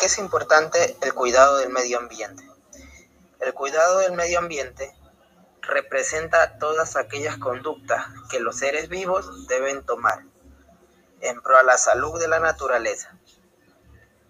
[0.00, 2.42] qué es importante el cuidado del medio ambiente?
[3.38, 4.94] El cuidado del medio ambiente
[5.60, 10.24] representa todas aquellas conductas que los seres vivos deben tomar
[11.20, 13.14] en pro a la salud de la naturaleza.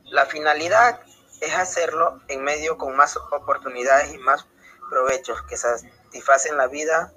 [0.03, 1.03] La finalidad
[1.41, 4.47] es hacerlo en medio con más oportunidades y más
[4.89, 7.13] provechos que satisfacen la vida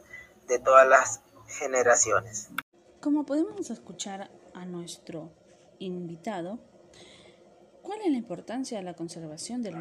[0.48, 2.50] de todas las generaciones.
[3.02, 5.32] Como podemos escuchar a nuestro
[5.80, 6.60] invitado,
[7.84, 9.76] ¿cuál es la importancia de la conservación del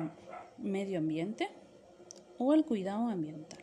[0.59, 1.48] medio ambiente
[2.37, 3.62] o el cuidado ambiental?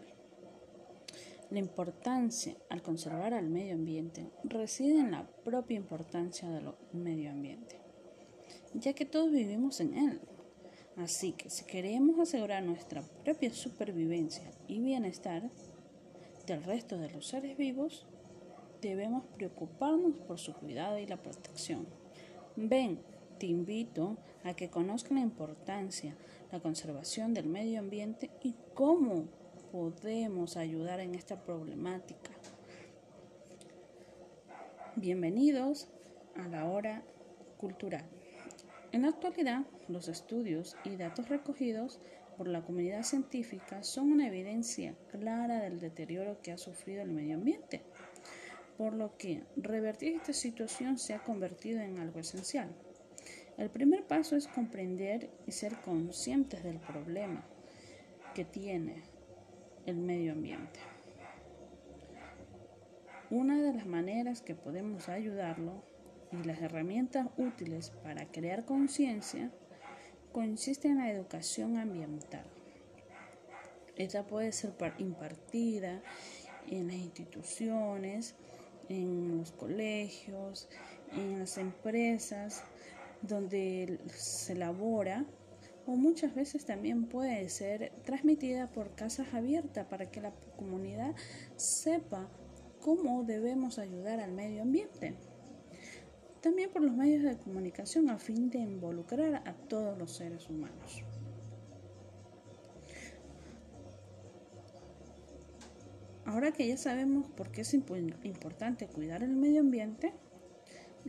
[1.52, 7.80] La importancia al conservar al medio ambiente reside en la propia importancia del medio ambiente,
[8.74, 10.22] ya que todos vivimos en él.
[10.96, 15.50] Así que si queremos asegurar nuestra propia supervivencia y bienestar
[16.46, 18.06] del resto de los seres vivos,
[18.82, 21.88] debemos preocuparnos por su cuidado y la protección.
[22.56, 23.00] Ven,
[23.40, 26.14] te invito a que conozcan la importancia,
[26.52, 29.28] la conservación del medio ambiente y cómo
[29.72, 32.32] podemos ayudar en esta problemática.
[34.98, 35.88] Bienvenidos
[36.36, 37.02] a la hora
[37.58, 38.04] cultural.
[38.92, 42.00] En la actualidad, los estudios y datos recogidos
[42.38, 47.36] por la comunidad científica son una evidencia clara del deterioro que ha sufrido el medio
[47.36, 47.84] ambiente,
[48.78, 52.70] por lo que revertir esta situación se ha convertido en algo esencial.
[53.60, 57.44] El primer paso es comprender y ser conscientes del problema
[58.34, 59.04] que tiene
[59.86, 60.80] el medio ambiente.
[63.30, 65.84] Una de las maneras que podemos ayudarlo
[66.32, 69.52] y las herramientas útiles para crear conciencia
[70.32, 72.46] consiste en la educación ambiental.
[73.98, 76.02] Esta puede ser impartida
[76.66, 78.36] en las instituciones,
[78.88, 80.70] en los colegios,
[81.12, 82.64] en las empresas,
[83.22, 85.26] donde se elabora
[85.86, 91.16] o muchas veces también puede ser transmitida por casas abiertas para que la comunidad
[91.56, 92.30] sepa
[92.80, 95.16] cómo debemos ayudar al medio ambiente.
[96.42, 101.04] También por los medios de comunicación a fin de involucrar a todos los seres humanos.
[106.26, 110.14] Ahora que ya sabemos por qué es importante cuidar el medio ambiente,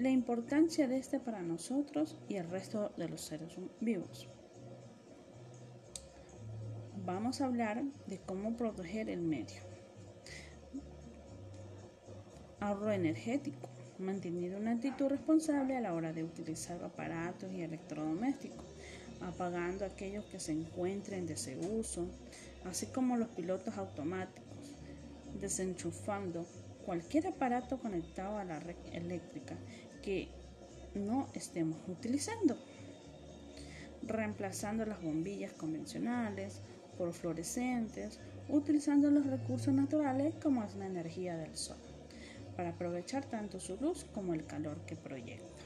[0.01, 4.29] la importancia de este para nosotros y el resto de los seres vivos
[7.05, 9.61] vamos a hablar de cómo proteger el medio.
[12.61, 13.69] Ahorro energético.
[13.99, 18.65] Manteniendo una actitud responsable a la hora de utilizar aparatos y electrodomésticos,
[19.21, 22.07] apagando aquellos que se encuentren de desuso,
[22.65, 24.79] así como los pilotos automáticos,
[25.39, 26.47] desenchufando
[26.87, 29.57] cualquier aparato conectado a la red eléctrica
[30.03, 30.29] que
[30.95, 32.57] no estemos utilizando,
[34.03, 36.61] reemplazando las bombillas convencionales
[36.99, 38.19] por fluorescentes,
[38.49, 41.79] utilizando los recursos naturales como es la energía del sol,
[42.57, 45.65] para aprovechar tanto su luz como el calor que proyecta.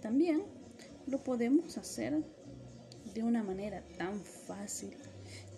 [0.00, 0.42] También
[1.06, 2.22] lo podemos hacer
[3.14, 4.94] de una manera tan fácil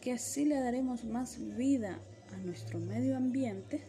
[0.01, 1.99] que así le daremos más vida
[2.33, 3.83] a nuestro medio ambiente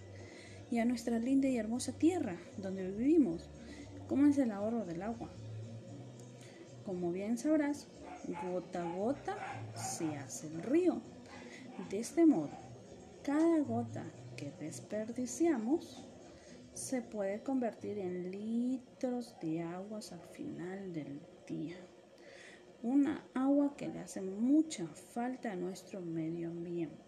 [0.71, 3.49] y a nuestra linda y hermosa tierra donde vivimos,
[4.07, 5.29] como es el ahorro del agua.
[6.85, 7.87] Como bien sabrás,
[8.27, 9.37] Gota a gota
[9.75, 10.99] se hace el río.
[11.91, 12.49] De este modo,
[13.21, 14.03] cada gota
[14.35, 16.03] que desperdiciamos
[16.73, 21.77] se puede convertir en litros de aguas al final del día.
[22.81, 27.04] Una agua que le hace mucha falta a nuestro medio ambiente.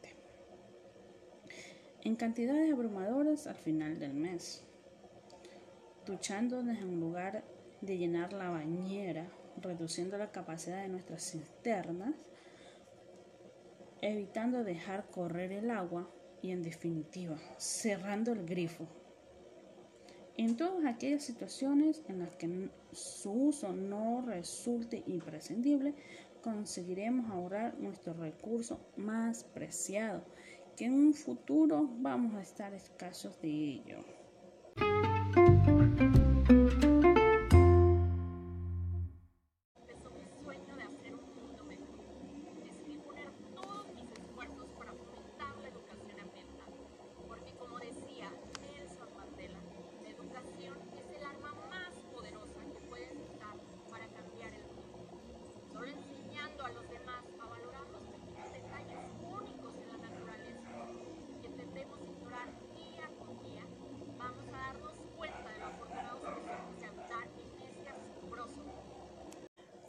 [2.07, 4.63] En cantidades abrumadoras al final del mes.
[6.05, 7.43] Duchándonos en lugar
[7.81, 9.29] de llenar la bañera
[9.61, 12.15] reduciendo la capacidad de nuestras cisternas,
[13.99, 16.09] evitando dejar correr el agua
[16.41, 18.87] y en definitiva cerrando el grifo.
[20.37, 25.93] En todas aquellas situaciones en las que su uso no resulte imprescindible,
[26.41, 30.23] conseguiremos ahorrar nuestro recurso más preciado,
[30.77, 34.16] que en un futuro vamos a estar escasos de ello.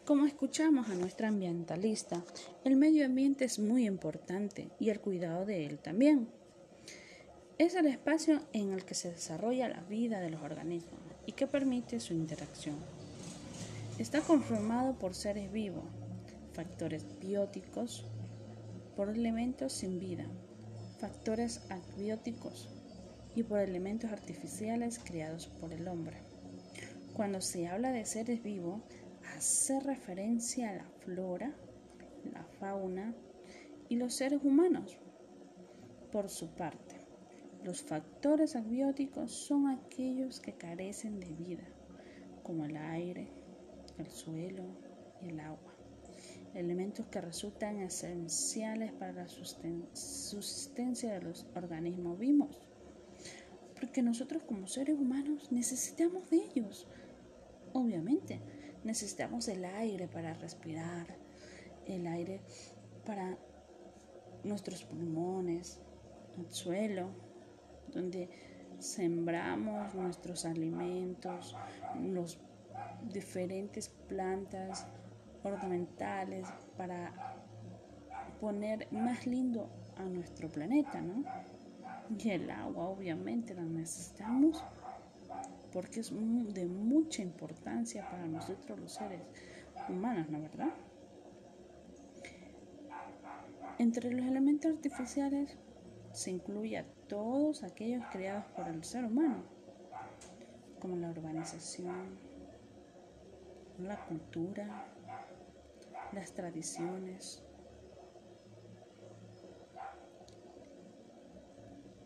[0.09, 2.25] Como escuchamos a nuestra ambientalista,
[2.65, 6.31] el medio ambiente es muy importante y el cuidado de él también.
[7.59, 11.47] Es el espacio en el que se desarrolla la vida de los organismos y que
[11.47, 12.77] permite su interacción.
[13.99, 15.85] Está conformado por seres vivos,
[16.55, 18.07] factores bióticos,
[18.97, 20.25] por elementos sin vida,
[20.99, 22.71] factores abióticos
[23.37, 26.17] y por elementos artificiales creados por el hombre.
[27.13, 28.81] Cuando se habla de seres vivos,
[29.39, 31.55] hace referencia a la flora,
[32.33, 33.15] la fauna
[33.89, 34.99] y los seres humanos.
[36.11, 36.97] Por su parte,
[37.63, 41.63] los factores abióticos son aquellos que carecen de vida,
[42.43, 43.29] como el aire,
[43.99, 44.65] el suelo
[45.23, 45.73] y el agua,
[46.55, 52.67] elementos que resultan esenciales para la subsistencia de los organismos vivos,
[53.79, 56.89] porque nosotros como seres humanos necesitamos de ellos,
[57.73, 58.41] obviamente,
[58.85, 61.17] necesitamos el aire para respirar,
[61.87, 62.41] el aire
[63.05, 63.37] para
[64.45, 65.81] nuestros pulmones,
[66.39, 67.11] el suelo,
[67.93, 68.29] donde
[68.79, 71.57] sembramos nuestros alimentos,
[72.01, 72.39] los
[73.13, 74.87] diferentes plantas
[75.43, 76.47] ornamentales
[76.77, 77.13] para
[78.41, 81.25] poner más lindo a nuestro planeta, ¿no?
[82.19, 84.65] Y el agua obviamente la necesitamos
[85.73, 89.21] porque es de mucha importancia para nosotros los seres
[89.89, 90.75] humanos, ¿no verdad?
[93.79, 95.57] Entre los elementos artificiales
[96.13, 99.45] se incluye todos aquellos creados por el ser humano,
[100.81, 102.19] como la urbanización,
[103.79, 104.87] la cultura,
[106.13, 107.43] las tradiciones,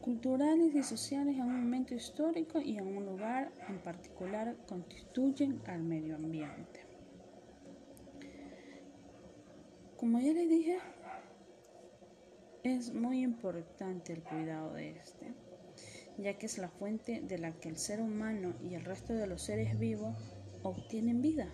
[0.03, 5.85] culturales y sociales en un momento histórico y en un lugar en particular constituyen al
[5.85, 6.81] medio ambiente.
[9.97, 10.79] Como ya les dije,
[12.65, 15.35] es muy importante el cuidado de este,
[16.19, 19.29] ya que es la fuente de la que el ser humano y el resto de
[19.29, 20.17] los seres vivos
[20.65, 21.49] obtienen vida.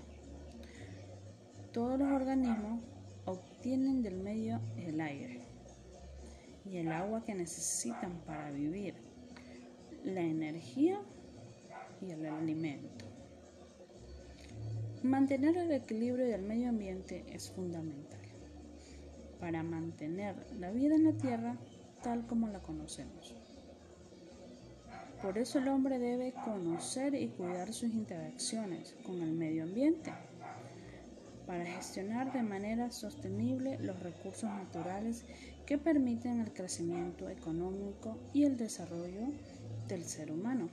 [1.73, 2.83] Todos los organismos
[3.27, 5.48] obtienen del medio el aire
[6.71, 8.95] y el agua que necesitan para vivir,
[10.05, 11.01] la energía
[12.01, 13.07] y el alimento.
[15.03, 18.19] Mantener el equilibrio del medio ambiente es fundamental
[19.41, 21.57] para mantener la vida en la Tierra
[22.03, 23.35] tal como la conocemos.
[25.23, 30.13] Por eso el hombre debe conocer y cuidar sus interacciones con el medio ambiente
[31.47, 35.25] para gestionar de manera sostenible los recursos naturales
[35.69, 39.29] que permiten el crecimiento económico y el desarrollo
[39.87, 40.71] del ser humano.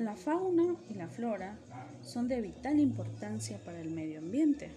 [0.00, 1.56] La fauna y la flora
[2.02, 4.72] son de vital importancia para el medio ambiente,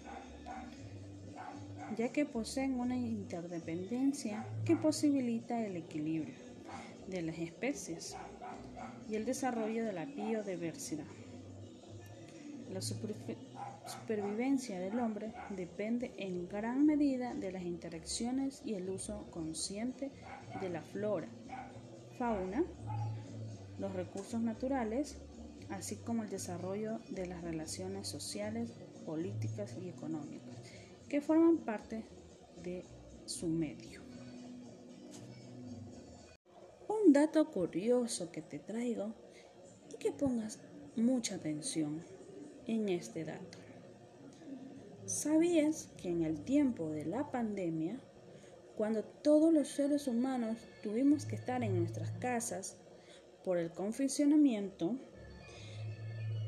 [1.97, 6.35] ya que poseen una interdependencia que posibilita el equilibrio
[7.07, 8.15] de las especies
[9.09, 11.07] y el desarrollo de la biodiversidad.
[12.71, 20.11] La supervivencia del hombre depende en gran medida de las interacciones y el uso consciente
[20.61, 21.27] de la flora,
[22.17, 22.63] fauna
[23.79, 25.17] los recursos naturales,
[25.69, 28.71] así como el desarrollo de las relaciones sociales,
[29.05, 30.55] políticas y económicas,
[31.07, 32.03] que forman parte
[32.61, 32.83] de
[33.25, 34.01] su medio.
[36.87, 39.13] Un dato curioso que te traigo
[39.93, 40.59] y que pongas
[40.95, 42.03] mucha atención
[42.69, 43.57] en este dato.
[45.05, 47.99] ¿Sabías que en el tiempo de la pandemia,
[48.77, 52.77] cuando todos los seres humanos tuvimos que estar en nuestras casas
[53.43, 54.95] por el confinamiento,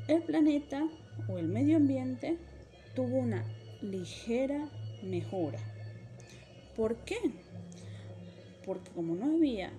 [0.06, 0.88] el planeta
[1.28, 2.38] o el medio ambiente
[2.94, 3.44] tuvo una
[3.80, 4.68] ligera
[5.02, 5.58] mejora.
[6.76, 7.18] ¿Por qué?
[8.64, 9.72] Porque como no había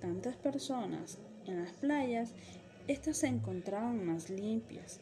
[0.00, 2.32] tantas personas en las playas,
[2.88, 5.00] estas se encontraban más limpias,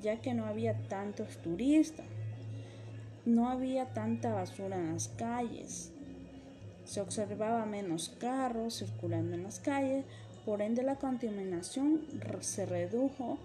[0.00, 2.06] ya que no había tantos turistas,
[3.24, 5.92] no había tanta basura en las calles,
[6.84, 10.04] se observaba menos carros circulando en las calles,
[10.46, 12.06] por ende, la contaminación
[12.40, 13.36] se redujo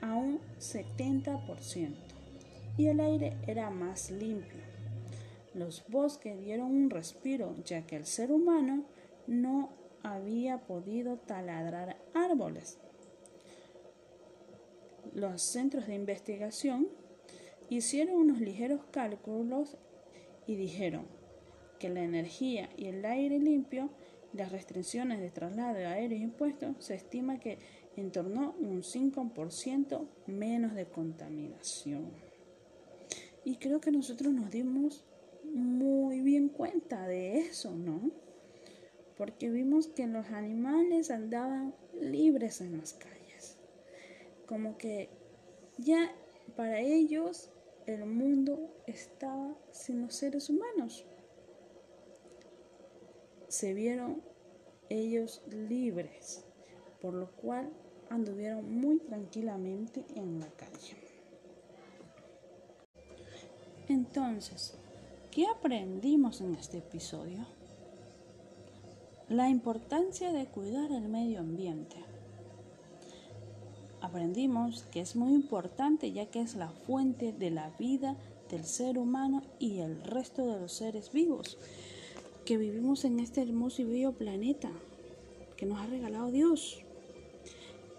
[0.00, 1.94] a un 70%
[2.76, 4.60] y el aire era más limpio.
[5.54, 8.82] Los bosques dieron un respiro ya que el ser humano
[9.28, 9.70] no
[10.02, 12.78] había podido taladrar árboles.
[15.14, 16.88] Los centros de investigación
[17.70, 19.78] hicieron unos ligeros cálculos
[20.46, 21.06] y dijeron
[21.78, 23.90] que la energía y el aire limpio
[24.34, 27.58] las restricciones de traslado aéreo impuestos, se estima que
[27.96, 32.10] en torno a un 5% menos de contaminación.
[33.44, 35.04] Y creo que nosotros nos dimos
[35.44, 38.10] muy bien cuenta de eso, ¿no?
[39.16, 43.23] Porque vimos que los animales andaban libres en las calles.
[44.46, 45.08] Como que
[45.78, 46.12] ya
[46.56, 47.50] para ellos
[47.86, 51.04] el mundo estaba sin los seres humanos.
[53.48, 54.22] Se vieron
[54.88, 56.44] ellos libres,
[57.00, 57.70] por lo cual
[58.10, 60.96] anduvieron muy tranquilamente en la calle.
[63.88, 64.74] Entonces,
[65.30, 67.46] ¿qué aprendimos en este episodio?
[69.28, 71.96] La importancia de cuidar el medio ambiente.
[74.04, 78.18] Aprendimos que es muy importante ya que es la fuente de la vida
[78.50, 81.56] del ser humano y el resto de los seres vivos
[82.44, 84.70] que vivimos en este hermoso y bello planeta
[85.56, 86.82] que nos ha regalado Dios.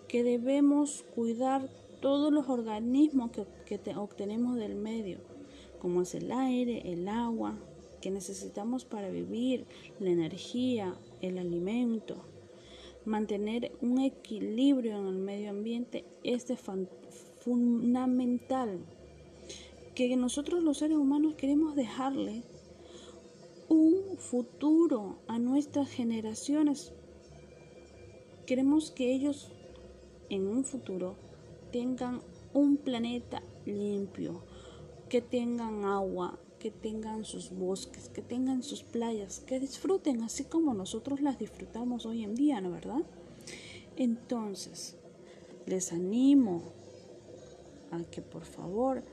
[0.07, 1.67] Que debemos cuidar
[2.01, 5.17] todos los organismos que, obtenemos del medio
[5.79, 7.57] como es el aire, el agua
[7.99, 9.65] que necesitamos para vivir,
[9.99, 12.34] la energía, el alimento.
[13.05, 16.47] Mantener un equilibrio en el medio ambiente es
[17.39, 18.79] fundamental.
[19.93, 22.43] Que nosotros los seres humanos queremos dejarle
[23.69, 26.93] un futuro a nuestras generaciones.
[28.45, 29.51] Queremos que ellos
[30.29, 31.15] en un futuro
[31.71, 32.21] tengan
[32.53, 34.43] un planeta limpio,
[35.09, 40.73] que tengan agua, que tengan sus bosques, que tengan sus playas, que disfruten así como
[40.73, 43.03] nosotros las disfrutamos hoy en día, ¿no verdad?
[43.97, 44.95] Entonces,
[45.67, 46.63] les animo
[47.91, 49.03] a que por favor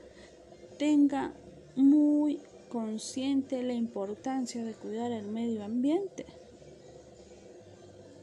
[0.79, 1.31] tenga
[1.75, 6.25] muy consciente la importancia de cuidar el medio ambiente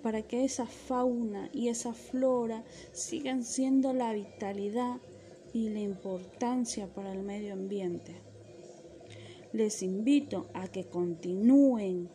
[0.03, 4.97] para que esa fauna y esa flora sigan siendo la vitalidad
[5.53, 8.30] y la importancia para el medio ambiente.
[9.53, 12.09] Les invito a que continúen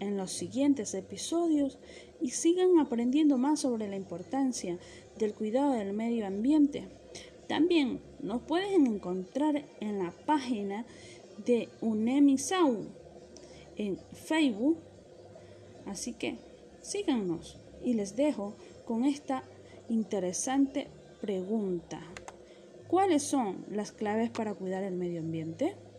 [0.00, 1.78] en los siguientes episodios
[2.20, 4.78] y sigan aprendiendo más sobre la importancia
[5.18, 6.88] del cuidado del medio ambiente.
[7.46, 10.86] También nos pueden encontrar en la página
[11.44, 12.86] de UNEMISAU
[13.76, 14.78] en Facebook.
[15.86, 16.38] Así que
[16.80, 19.42] síganos y les dejo con esta
[19.88, 20.88] interesante
[21.20, 22.00] pregunta.
[22.88, 25.76] ¿Cuáles son las claves para cuidar el medio ambiente?